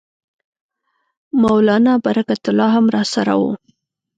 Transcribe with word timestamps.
مولنا 1.41 1.93
برکت 2.05 2.41
الله 2.49 2.69
هم 2.75 2.85
راسره 2.95 3.33
وو. 3.39 3.51